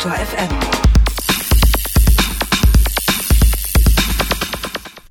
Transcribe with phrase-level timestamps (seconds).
[0.00, 0.48] Detektor FM.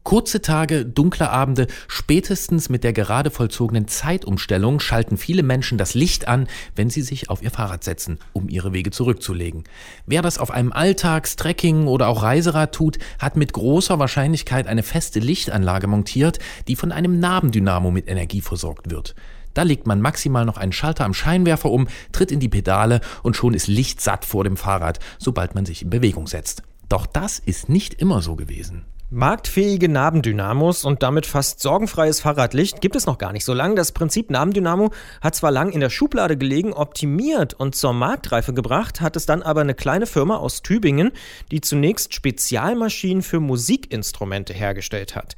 [0.04, 6.28] Kurze Tage, dunkle Abende, spätestens mit der gerade vollzogenen Zeitumstellung schalten viele Menschen das Licht
[6.28, 9.66] an, wenn sie sich auf ihr Fahrrad setzen, um ihre Wege zurückzulegen.
[10.08, 14.82] Wer das auf einem Alltags-, Trekking- oder auch Reiserad tut, hat mit großer Wahrscheinlichkeit eine
[14.82, 19.14] feste Lichtanlage montiert, die von einem Nabendynamo mit Energie versorgt wird.
[19.60, 23.36] Da legt man maximal noch einen Schalter am Scheinwerfer um, tritt in die Pedale und
[23.36, 26.64] schon ist Licht satt vor dem Fahrrad, sobald man sich in Bewegung setzt.
[26.88, 28.86] Doch das ist nicht immer so gewesen.
[29.12, 33.74] Marktfähige Nabendynamos und damit fast sorgenfreies Fahrradlicht gibt es noch gar nicht so lange.
[33.74, 39.02] Das Prinzip Nabendynamo hat zwar lang in der Schublade gelegen, optimiert und zur Marktreife gebracht,
[39.02, 41.12] hat es dann aber eine kleine Firma aus Tübingen,
[41.50, 45.36] die zunächst Spezialmaschinen für Musikinstrumente hergestellt hat.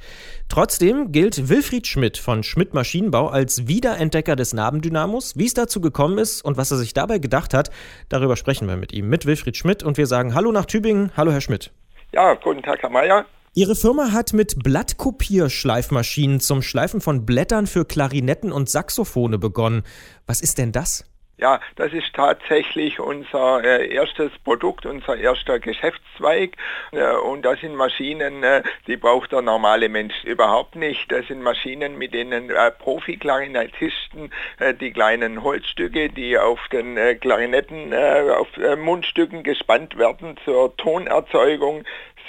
[0.50, 5.38] Trotzdem gilt Wilfried Schmidt von Schmidt Maschinenbau als Wiederentdecker des Nabendynamos.
[5.38, 7.70] Wie es dazu gekommen ist und was er sich dabei gedacht hat,
[8.10, 11.10] darüber sprechen wir mit ihm, mit Wilfried Schmidt und wir sagen Hallo nach Tübingen.
[11.16, 11.70] Hallo Herr Schmidt.
[12.12, 13.24] Ja, guten Tag, Herr Mayer.
[13.54, 19.82] Ihre Firma hat mit Blattkopierschleifmaschinen zum Schleifen von Blättern für Klarinetten und Saxophone begonnen.
[20.26, 21.04] Was ist denn das?
[21.42, 26.52] Ja, das ist tatsächlich unser äh, erstes Produkt, unser erster Geschäftszweig.
[26.92, 31.10] Äh, und das sind Maschinen, äh, die braucht der normale Mensch überhaupt nicht.
[31.10, 34.30] Das sind Maschinen, mit denen äh, Profi-Klarinettisten
[34.60, 38.46] äh, die kleinen Holzstücke, die auf den äh, Klarinetten, auf
[38.78, 41.82] Mundstücken gespannt werden zur Tonerzeugung,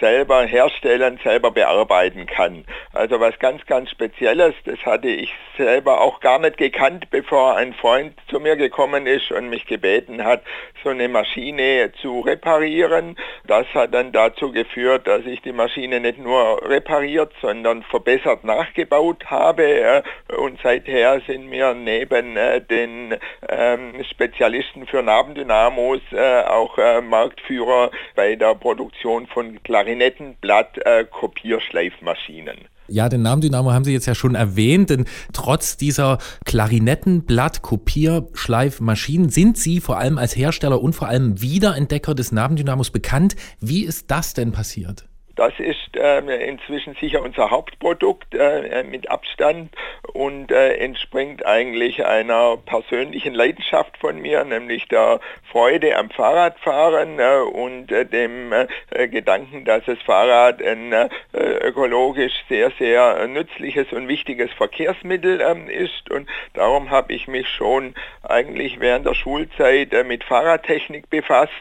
[0.03, 2.65] selber herstellen, selber bearbeiten kann.
[2.91, 7.73] Also was ganz, ganz Spezielles, das hatte ich selber auch gar nicht gekannt, bevor ein
[7.73, 10.43] Freund zu mir gekommen ist und mich gebeten hat,
[10.83, 13.15] so eine Maschine zu reparieren.
[13.47, 19.27] Das hat dann dazu geführt, dass ich die Maschine nicht nur repariert, sondern verbessert nachgebaut
[19.27, 20.03] habe.
[20.37, 23.15] Und seither sind wir neben äh, den
[23.57, 32.57] ähm, Spezialisten für Nabendynamos äh, auch äh, Marktführer bei der Produktion von Klarinettenmaschinen Klarinettenblatt-Kopierschleifmaschinen.
[32.89, 39.57] Ja, den Namen Dynamo haben Sie jetzt ja schon erwähnt, denn trotz dieser Klarinettenblatt-Kopierschleifmaschinen sind
[39.57, 43.37] Sie vor allem als Hersteller und vor allem Wiederentdecker des Nabendynamos bekannt.
[43.61, 45.05] Wie ist das denn passiert?
[45.35, 49.73] Das ist äh, inzwischen sicher unser Hauptprodukt äh, mit Abstand
[50.13, 55.19] und äh, entspringt eigentlich einer persönlichen Leidenschaft von mir, nämlich der
[55.51, 60.93] Freude am Fahrradfahren äh, und äh, dem äh, Gedanken, dass das Fahrrad ein
[61.33, 66.09] ökologisch sehr, sehr nützliches und wichtiges Verkehrsmittel ähm, ist.
[66.11, 71.51] Und darum habe ich mich schon eigentlich während der Schulzeit mit Fahrradtechnik befasst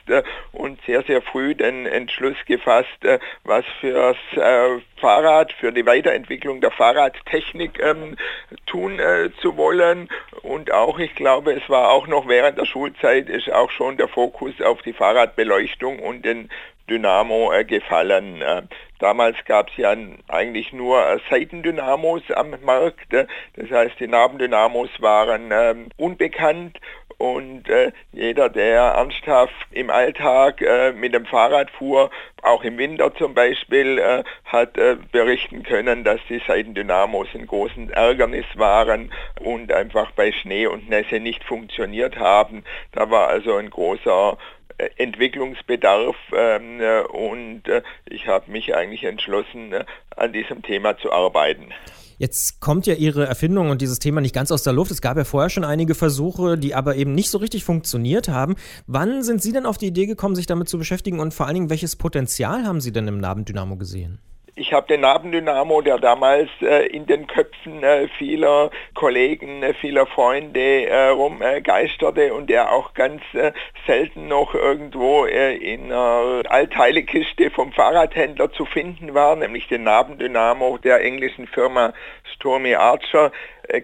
[0.52, 2.88] und sehr, sehr früh den Entschluss gefasst,
[3.44, 8.16] was was fürs äh, Fahrrad, für die Weiterentwicklung der Fahrradtechnik ähm,
[8.66, 10.08] tun äh, zu wollen.
[10.42, 14.08] Und auch, ich glaube, es war auch noch während der Schulzeit, ist auch schon der
[14.08, 16.48] Fokus auf die Fahrradbeleuchtung und den
[16.88, 18.42] Dynamo äh, gefallen.
[18.42, 18.62] Äh,
[18.98, 19.94] damals gab es ja
[20.28, 23.12] eigentlich nur äh, Seitendynamos am Markt.
[23.12, 26.78] Äh, das heißt, die Nabendynamos waren ähm, unbekannt
[27.22, 32.10] und äh, jeder, der ernsthaft im Alltag äh, mit dem Fahrrad fuhr,
[32.42, 37.90] auch im Winter zum Beispiel, äh, hat äh, berichten können, dass die Seitendynamos ein großes
[37.90, 42.64] Ärgernis waren und einfach bei Schnee und Nässe nicht funktioniert haben.
[42.90, 44.36] Da war also ein großer
[44.78, 47.62] äh, Entwicklungsbedarf ähm, äh, und
[48.10, 49.72] ich habe mich eigentlich entschlossen,
[50.16, 51.72] an diesem Thema zu arbeiten.
[52.22, 54.92] Jetzt kommt ja Ihre Erfindung und dieses Thema nicht ganz aus der Luft.
[54.92, 58.54] Es gab ja vorher schon einige Versuche, die aber eben nicht so richtig funktioniert haben.
[58.86, 61.54] Wann sind Sie denn auf die Idee gekommen, sich damit zu beschäftigen und vor allen
[61.54, 64.20] Dingen, welches Potenzial haben Sie denn im Nabendynamo gesehen?
[64.54, 70.04] Ich habe den Nabendynamo, der damals äh, in den Köpfen äh, vieler Kollegen, äh, vieler
[70.04, 73.52] Freunde äh, rumgeisterte und der auch ganz äh,
[73.86, 80.76] selten noch irgendwo äh, in einer Allteilekiste vom Fahrradhändler zu finden war, nämlich den Nabendynamo
[80.76, 81.94] der englischen Firma
[82.34, 83.32] Stormy Archer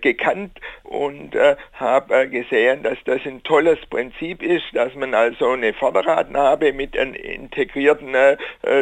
[0.02, 5.50] gekannt und äh, habe äh, gesehen, dass das ein tolles Prinzip ist, dass man also
[5.50, 8.36] eine Vorderradnabe mit einem integrierten äh,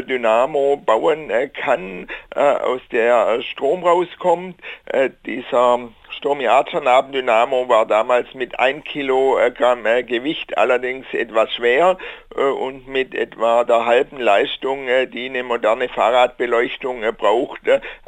[0.05, 4.61] Dynamo bauen äh, kann, äh, aus der Strom rauskommt.
[5.27, 11.99] dieser Stormy Archer Nabendynamo war damals mit 1 Kilogramm äh, Gewicht allerdings etwas schwer
[12.35, 17.61] äh, und mit etwa der halben Leistung, äh, die eine moderne Fahrradbeleuchtung braucht,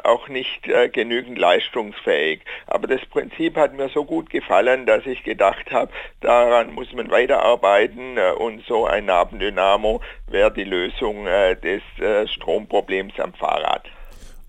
[0.02, 0.62] auch nicht
[0.92, 2.40] genügend leistungsfähig.
[2.66, 7.10] Aber das Prinzip hat mir so gut gefallen, dass ich gedacht habe, daran muss man
[7.10, 11.82] weiterarbeiten und so ein Nabendynamo wäre die Lösung des
[12.30, 13.84] Stromproblems am Fahrrad.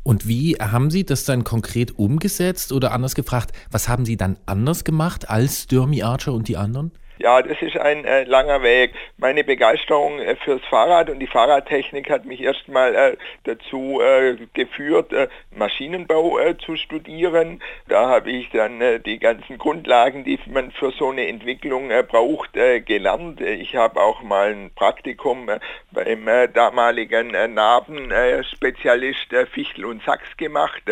[0.04, 4.38] Und wie haben Sie das dann konkret umgesetzt oder anders gefragt, was haben Sie dann
[4.46, 6.92] anders gemacht als Stürmy Archer und die anderen?
[7.22, 8.94] Ja, das ist ein äh, langer Weg.
[9.18, 15.12] Meine Begeisterung äh, fürs Fahrrad und die Fahrradtechnik hat mich erstmal äh, dazu äh, geführt,
[15.12, 17.62] äh, Maschinenbau äh, zu studieren.
[17.90, 23.42] Da habe ich dann die ganzen Grundlagen, die man für so eine Entwicklung braucht, gelernt.
[23.42, 25.50] Ich habe auch mal ein Praktikum
[25.92, 30.84] beim damaligen Narbenspezialist Fichtel und Sachs gemacht.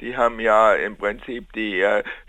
[0.00, 1.84] Die haben ja im Prinzip die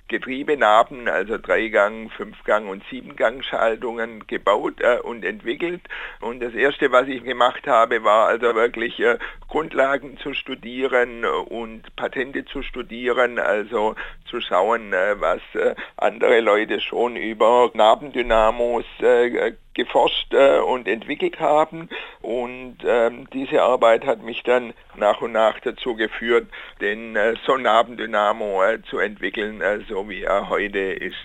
[0.07, 5.81] Getriebenarben, also Dreigang, Fünfgang und Siebengang-Schaltungen gebaut äh, und entwickelt.
[6.21, 9.17] Und das Erste, was ich gemacht habe, war also wirklich äh,
[9.47, 13.95] Grundlagen zu studieren und Patente zu studieren, also
[14.33, 21.89] zu schauen, äh, was äh, andere Leute schon über Nabendynamos äh, geforscht und entwickelt haben.
[22.21, 26.47] Und ähm, diese Arbeit hat mich dann nach und nach dazu geführt,
[26.81, 31.15] den äh, Sonnabendynamo zu entwickeln, so wie er heute ist.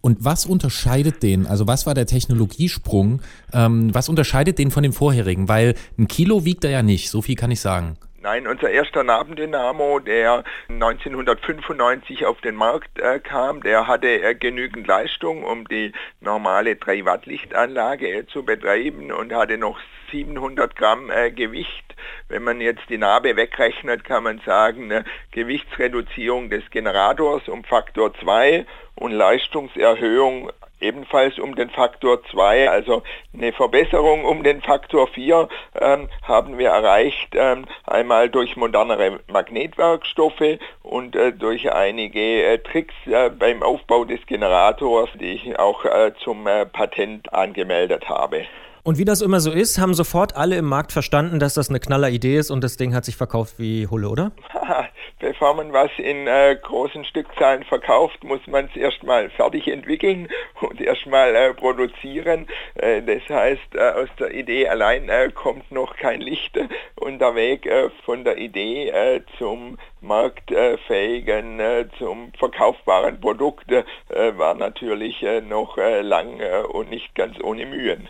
[0.00, 3.22] Und was unterscheidet den, also was war der Technologiesprung,
[3.52, 5.48] ähm, was unterscheidet den von dem vorherigen?
[5.48, 7.96] Weil ein Kilo wiegt er ja nicht, so viel kann ich sagen.
[8.22, 14.86] Nein, unser erster Nabendynamo, der 1995 auf den Markt äh, kam, der hatte äh, genügend
[14.86, 19.80] Leistung, um die normale 3 Watt Lichtanlage äh, zu betreiben und hatte noch
[20.12, 21.96] 700 Gramm äh, Gewicht.
[22.28, 28.14] Wenn man jetzt die Narbe wegrechnet, kann man sagen, eine Gewichtsreduzierung des Generators um Faktor
[28.14, 28.64] 2
[28.94, 33.02] und Leistungserhöhung ebenfalls um den Faktor 2, also
[33.32, 35.48] eine Verbesserung um den Faktor 4
[35.80, 42.94] ähm, haben wir erreicht, ähm, einmal durch modernere Magnetwerkstoffe und äh, durch einige äh, Tricks
[43.06, 48.44] äh, beim Aufbau des Generators, die ich auch äh, zum äh, Patent angemeldet habe.
[48.84, 51.78] Und wie das immer so ist, haben sofort alle im Markt verstanden, dass das eine
[51.78, 54.32] knaller Idee ist und das Ding hat sich verkauft wie Hulle, oder?
[55.20, 60.26] Bevor man was in äh, großen Stückzahlen verkauft, muss man es erstmal fertig entwickeln
[60.60, 62.48] und erstmal äh, produzieren.
[62.74, 66.58] Äh, das heißt, äh, aus der Idee allein äh, kommt noch kein Licht
[66.96, 71.60] und der Weg äh, von der Idee zum marktfähigen,
[71.98, 73.70] zum verkaufbaren Produkt
[74.08, 76.40] war natürlich noch lang
[76.72, 78.08] und nicht ganz ohne Mühen.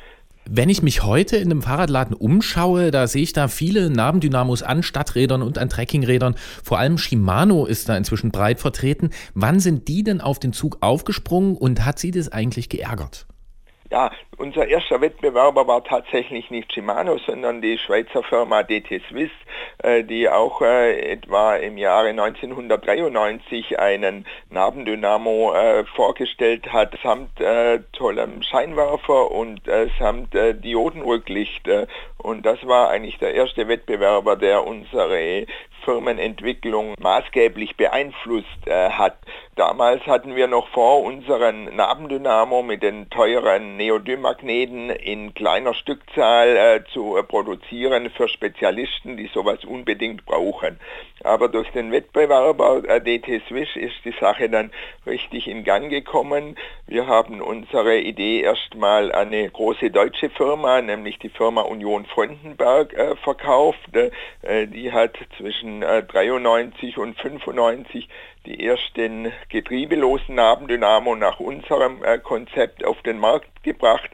[0.48, 4.82] Wenn ich mich heute in einem Fahrradladen umschaue, da sehe ich da viele Nabendynamos an
[4.82, 6.34] Stadträdern und an Trekkingrädern.
[6.64, 9.10] Vor allem Shimano ist da inzwischen breit vertreten.
[9.34, 13.26] Wann sind die denn auf den Zug aufgesprungen und hat sie das eigentlich geärgert?
[13.92, 19.30] Ja, unser erster Wettbewerber war tatsächlich nicht Shimano, sondern die Schweizer Firma DT Swiss,
[19.82, 27.32] äh, die auch äh, etwa im Jahre 1993 einen Nabendynamo äh, vorgestellt hat, samt
[27.92, 29.60] tollem Scheinwerfer und
[29.98, 31.68] samt Diodenrücklicht.
[32.22, 35.46] Und das war eigentlich der erste Wettbewerber, der unsere
[35.84, 39.16] Firmenentwicklung maßgeblich beeinflusst äh, hat.
[39.56, 46.84] Damals hatten wir noch vor unseren Nabendynamo mit den teuren Neodym-Magneten in kleiner Stückzahl äh,
[46.92, 50.78] zu äh, produzieren für Spezialisten, die sowas unbedingt brauchen.
[51.24, 54.70] Aber durch den Wettbewerber äh, DT Swiss ist die Sache dann
[55.06, 56.56] richtig in Gang gekommen.
[56.86, 62.92] Wir haben unsere Idee erstmal an eine große deutsche Firma, nämlich die Firma Union Frontenberg,
[62.94, 63.80] äh, verkauft.
[63.94, 68.08] Äh, die hat zwischen 93 und 95
[68.46, 74.10] die ersten getriebelosen Nabendynamo nach unserem äh, Konzept auf den Markt gebracht.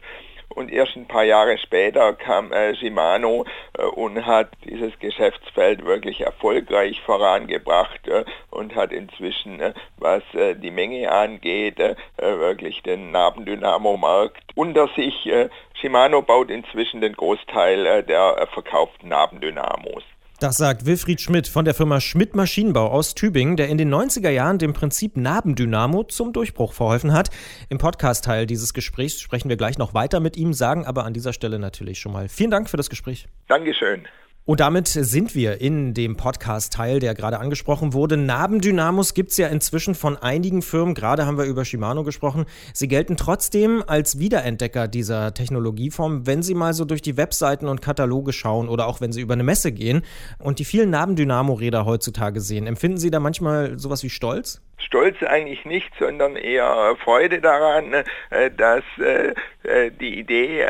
[0.48, 3.44] Und erst ein paar Jahre später kam äh, Shimano
[3.76, 10.54] äh, und hat dieses Geschäftsfeld wirklich erfolgreich vorangebracht äh, und hat inzwischen, äh, was äh,
[10.54, 15.30] die Menge angeht, äh, wirklich den Nabendynamo-Markt unter sich.
[15.74, 20.02] Shimano baut inzwischen den Großteil der verkauften Nabendynamos.
[20.40, 24.30] Das sagt Wilfried Schmidt von der Firma Schmidt Maschinenbau aus Tübingen, der in den 90er
[24.30, 27.30] Jahren dem Prinzip Nabendynamo zum Durchbruch verholfen hat.
[27.70, 31.32] Im Podcast-Teil dieses Gesprächs sprechen wir gleich noch weiter mit ihm, sagen aber an dieser
[31.32, 33.26] Stelle natürlich schon mal vielen Dank für das Gespräch.
[33.48, 34.06] Dankeschön.
[34.48, 38.16] Und damit sind wir in dem Podcast-Teil, der gerade angesprochen wurde.
[38.16, 42.46] Nabendynamos gibt es ja inzwischen von einigen Firmen, gerade haben wir über Shimano gesprochen.
[42.72, 47.82] Sie gelten trotzdem als Wiederentdecker dieser Technologieform, wenn Sie mal so durch die Webseiten und
[47.82, 50.00] Kataloge schauen oder auch wenn Sie über eine Messe gehen
[50.38, 52.66] und die vielen Nabendynamo-Räder heutzutage sehen.
[52.66, 54.62] Empfinden Sie da manchmal sowas wie Stolz?
[54.78, 57.92] Stolz eigentlich nicht, sondern eher Freude daran,
[58.30, 60.64] äh, dass äh, äh, die Idee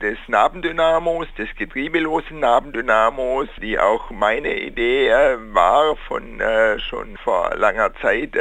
[0.00, 5.10] des Nabendynamos, des getriebelosen Nabendynamos, die auch meine Idee
[5.52, 6.42] war von
[6.78, 8.36] schon vor langer Zeit,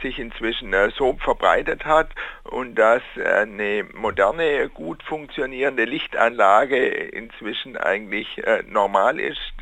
[0.00, 2.10] sich inzwischen so verbreitet hat
[2.44, 9.54] und dass eine moderne, gut funktionierende Lichtanlage inzwischen eigentlich normal ist,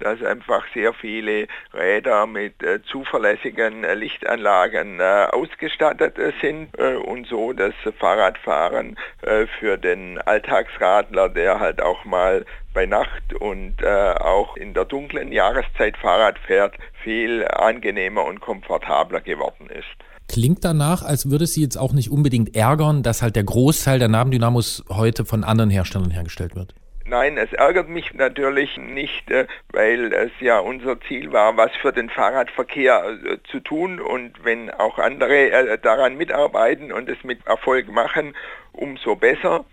[0.00, 2.54] dass einfach sehr viele Räder mit
[2.86, 11.28] zuverlässigen Lichtanlagen Lichtanlagen äh, ausgestattet sind äh, und so das Fahrradfahren äh, für den Alltagsradler,
[11.28, 16.74] der halt auch mal bei Nacht und äh, auch in der dunklen Jahreszeit Fahrrad fährt,
[17.02, 19.86] viel angenehmer und komfortabler geworden ist.
[20.28, 24.08] Klingt danach, als würde Sie jetzt auch nicht unbedingt ärgern, dass halt der Großteil der
[24.08, 26.74] Nabendynamos heute von anderen Herstellern hergestellt wird.
[27.10, 31.92] Nein, es ärgert mich natürlich nicht, äh, weil es ja unser Ziel war, was für
[31.92, 37.44] den Fahrradverkehr äh, zu tun und wenn auch andere äh, daran mitarbeiten und es mit
[37.48, 38.36] Erfolg machen,
[38.70, 39.64] umso besser.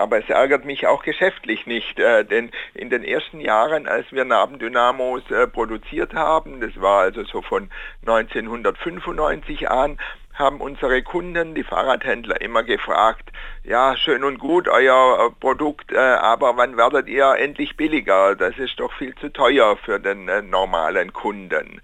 [0.00, 4.24] Aber es ärgert mich auch geschäftlich nicht, äh, denn in den ersten Jahren, als wir
[4.24, 7.68] Nabendynamos äh, produziert haben, das war also so von
[8.06, 9.98] 1995 an,
[10.32, 13.30] haben unsere Kunden, die Fahrradhändler, immer gefragt,
[13.62, 18.36] ja, schön und gut, euer äh, Produkt, aber wann werdet ihr endlich billiger?
[18.36, 21.82] Das ist doch viel zu teuer für den normalen Kunden.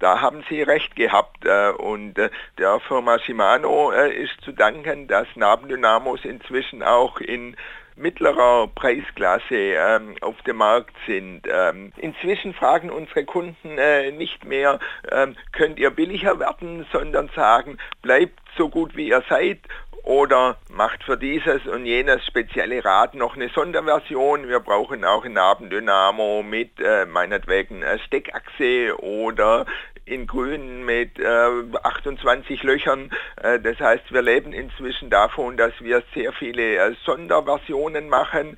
[0.00, 5.06] Da haben Sie recht gehabt äh, und äh, der Firma Shimano äh, ist zu danken,
[5.06, 7.54] dass Nabendynamos inzwischen auch in
[7.96, 11.46] mittlerer Preisklasse ähm, auf dem Markt sind.
[11.46, 14.78] Ähm, inzwischen fragen unsere Kunden äh, nicht mehr,
[15.10, 19.58] ähm, könnt ihr billiger werden, sondern sagen, bleibt so gut wie ihr seid
[20.02, 24.48] oder macht für dieses und jenes spezielle Rad noch eine Sonderversion.
[24.48, 29.66] Wir brauchen auch ein Nabendynamo mit äh, meinetwegen Steckachse oder
[30.04, 31.48] in grün mit äh,
[31.82, 33.10] 28 Löchern.
[33.42, 38.56] Äh, das heißt, wir leben inzwischen davon, dass wir sehr viele äh, Sonderversionen machen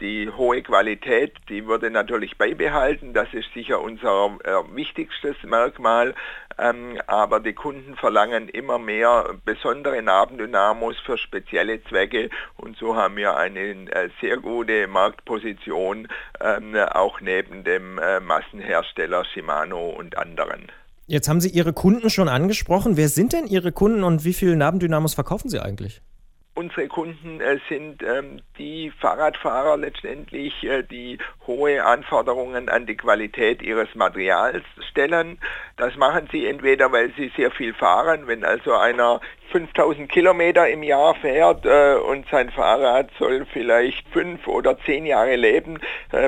[0.00, 3.12] die hohe Qualität, die würde natürlich beibehalten.
[3.12, 6.14] Das ist sicher unser äh, wichtigstes Merkmal.
[6.58, 12.28] Ähm, aber die Kunden verlangen immer mehr besondere Nabendynamos für spezielle Zwecke.
[12.56, 16.08] Und so haben wir eine äh, sehr gute Marktposition,
[16.40, 20.66] ähm, auch neben dem äh, Massenhersteller Shimano und anderen.
[21.06, 22.96] Jetzt haben Sie Ihre Kunden schon angesprochen.
[22.96, 26.02] Wer sind denn Ihre Kunden und wie viele Nabendynamos verkaufen Sie eigentlich?
[26.54, 33.62] Unsere Kunden äh, sind ähm, die Fahrradfahrer letztendlich, äh, die hohe Anforderungen an die Qualität
[33.62, 35.38] ihres Materials stellen.
[35.76, 39.20] Das machen sie entweder, weil sie sehr viel fahren, wenn also einer
[39.52, 45.36] 5000 Kilometer im Jahr fährt äh, und sein Fahrrad soll vielleicht fünf oder zehn Jahre
[45.36, 45.78] leben,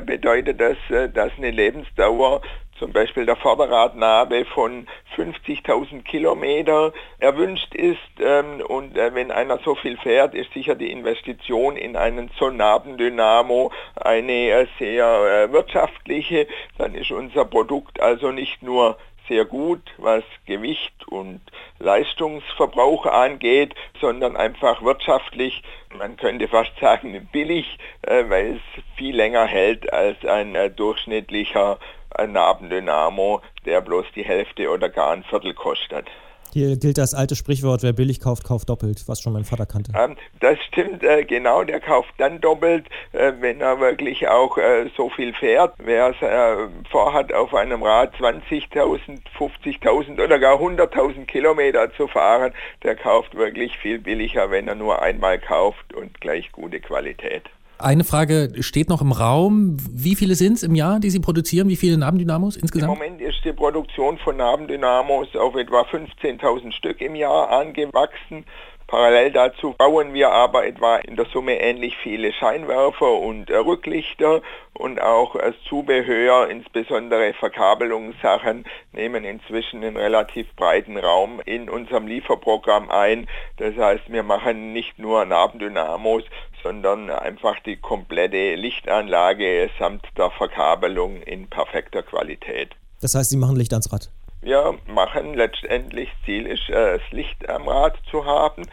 [0.06, 0.76] bedeutet das,
[1.12, 2.42] dass eine Lebensdauer
[2.82, 8.00] zum Beispiel der Vorderradnabe von 50.000 Kilometer erwünscht ist.
[8.18, 13.70] Ähm, und äh, wenn einer so viel fährt, ist sicher die Investition in einen Sonnabendynamo
[13.94, 16.48] eine äh, sehr äh, wirtschaftliche.
[16.76, 18.98] Dann ist unser Produkt also nicht nur
[19.28, 21.40] sehr gut, was Gewicht und
[21.78, 25.62] Leistungsverbrauch angeht, sondern einfach wirtschaftlich,
[25.96, 31.78] man könnte fast sagen billig, weil es viel länger hält als ein durchschnittlicher
[32.19, 36.07] ein Nabendynamo, der bloß die Hälfte oder gar ein Viertel kostet.
[36.52, 39.90] Hier gilt das alte Sprichwort, wer billig kauft, kauft doppelt, was schon mein Vater kannte.
[39.99, 44.90] Ähm, das stimmt, äh, genau, der kauft dann doppelt, äh, wenn er wirklich auch äh,
[44.95, 45.73] so viel fährt.
[45.78, 52.52] Wer äh, vorhat, auf einem Rad 20.000, 50.000 oder gar 100.000 Kilometer zu fahren,
[52.83, 57.45] der kauft wirklich viel billiger, wenn er nur einmal kauft und gleich gute Qualität.
[57.82, 59.76] Eine Frage steht noch im Raum.
[59.90, 61.68] Wie viele sind es im Jahr, die Sie produzieren?
[61.68, 62.92] Wie viele Nabendynamos insgesamt?
[62.92, 68.44] Im Moment ist die Produktion von Nabendynamos auf etwa 15.000 Stück im Jahr angewachsen.
[68.92, 74.42] Parallel dazu bauen wir aber etwa in der Summe ähnlich viele Scheinwerfer und äh, Rücklichter
[74.75, 82.90] und auch als Zubehör, insbesondere Verkabelungssachen, nehmen inzwischen einen relativ breiten Raum in unserem Lieferprogramm
[82.90, 83.28] ein.
[83.56, 86.25] Das heißt, wir machen nicht nur Nabendynamos,
[86.62, 92.72] sondern einfach die komplette Lichtanlage samt der Verkabelung in perfekter Qualität.
[93.00, 94.11] Das heißt, Sie machen Licht ans Rad?
[94.44, 98.64] Wir machen letztendlich, Ziel ist, äh, das Licht am Rad zu haben.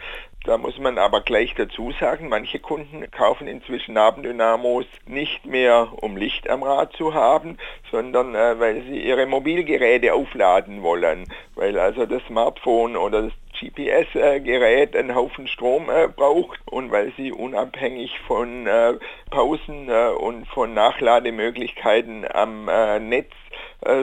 [0.43, 6.17] Da muss man aber gleich dazu sagen, manche Kunden kaufen inzwischen Nabendynamos nicht mehr, um
[6.17, 7.59] Licht am Rad zu haben,
[7.91, 14.95] sondern äh, weil sie ihre Mobilgeräte aufladen wollen, weil also das Smartphone oder das GPS-Gerät
[14.95, 18.93] einen Haufen Strom äh, braucht und weil sie unabhängig von äh,
[19.29, 23.33] Pausen äh, und von Nachlademöglichkeiten am äh, Netz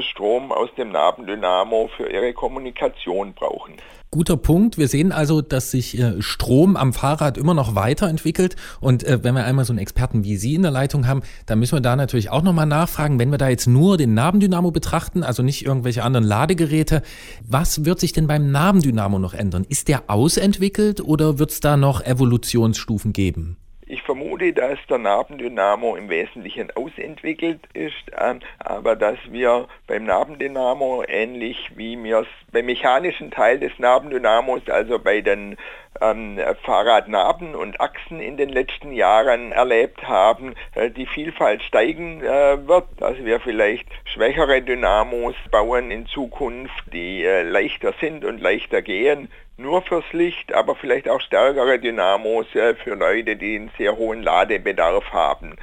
[0.00, 3.74] Strom aus dem Nabendynamo für ihre Kommunikation brauchen.
[4.10, 4.78] Guter Punkt.
[4.78, 8.56] Wir sehen also, dass sich äh, Strom am Fahrrad immer noch weiterentwickelt.
[8.80, 11.58] Und äh, wenn wir einmal so einen Experten wie Sie in der Leitung haben, dann
[11.58, 15.22] müssen wir da natürlich auch nochmal nachfragen, wenn wir da jetzt nur den Nabendynamo betrachten,
[15.22, 17.02] also nicht irgendwelche anderen Ladegeräte,
[17.46, 19.66] was wird sich denn beim Nabendynamo noch ändern?
[19.68, 23.58] Ist der ausentwickelt oder wird es da noch Evolutionsstufen geben?
[23.88, 31.04] Ich vermute, dass der Nabendynamo im Wesentlichen ausentwickelt ist, ähm, aber dass wir beim Nabendynamo
[31.06, 35.56] ähnlich wie wir es beim mechanischen Teil des Nabendynamos, also bei den
[36.00, 42.66] ähm, Fahrradnaben und Achsen in den letzten Jahren erlebt haben, äh, die Vielfalt steigen äh,
[42.66, 48.82] wird, dass wir vielleicht schwächere Dynamos bauen in Zukunft, die äh, leichter sind und leichter
[48.82, 53.96] gehen nur fürs Licht, aber vielleicht auch stärkere Dynamos äh, für Leute, die einen sehr
[53.96, 55.56] hohen Ladebedarf haben.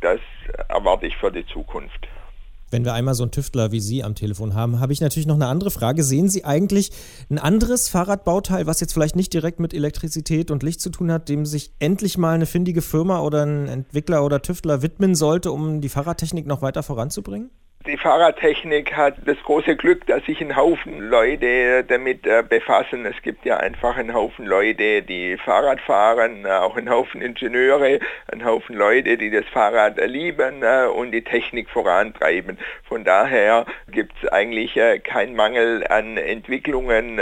[0.00, 0.20] Das
[0.68, 2.08] erwarte ich für die Zukunft.
[2.70, 5.36] Wenn wir einmal so einen Tüftler wie Sie am Telefon haben, habe ich natürlich noch
[5.36, 6.04] eine andere Frage.
[6.04, 6.90] Sehen Sie eigentlich
[7.30, 11.28] ein anderes Fahrradbauteil, was jetzt vielleicht nicht direkt mit Elektrizität und Licht zu tun hat,
[11.28, 15.80] dem sich endlich mal eine findige Firma oder ein Entwickler oder Tüftler widmen sollte, um
[15.80, 17.50] die Fahrradtechnik noch weiter voranzubringen?
[17.86, 23.06] Die Fahrradtechnik hat das große Glück, dass sich ein Haufen Leute damit äh, befassen.
[23.06, 28.00] Es gibt ja einfach einen Haufen Leute, die Fahrrad fahren, äh, auch einen Haufen Ingenieure,
[28.30, 32.58] einen Haufen Leute, die das Fahrrad lieben äh, und die Technik vorantreiben.
[32.86, 37.20] Von daher gibt es eigentlich keinen Mangel an Entwicklungen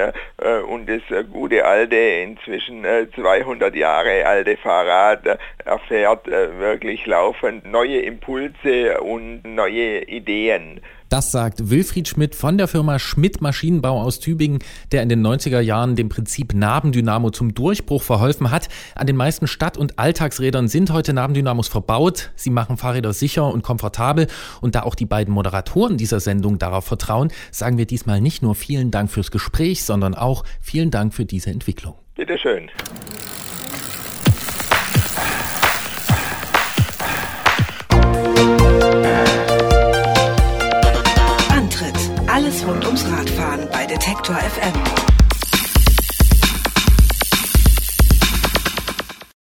[0.69, 2.85] und das gute alte, inzwischen
[3.15, 5.23] 200 Jahre alte Fahrrad
[5.65, 10.81] erfährt wirklich laufend neue Impulse und neue Ideen Syrien.
[11.09, 14.59] Das sagt Wilfried Schmidt von der Firma Schmidt Maschinenbau aus Tübingen,
[14.91, 18.69] der in den 90er Jahren dem Prinzip Nabendynamo zum Durchbruch verholfen hat.
[18.97, 22.31] An den meisten Stadt- und Alltagsrädern sind heute Nabendynamos verbaut.
[22.35, 24.27] Sie machen Fahrräder sicher und komfortabel.
[24.61, 28.57] Und da auch die beiden Moderatoren dieser Sendung darauf vertrauen, sagen wir diesmal nicht nur
[28.57, 31.95] vielen Dank fürs Gespräch, sondern auch vielen Dank für diese Entwicklung.
[32.17, 32.69] Bitteschön.
[42.97, 45.16] Ums Radfahren bei Detektor FM.